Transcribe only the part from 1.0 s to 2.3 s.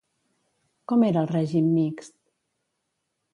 era el règim mixt?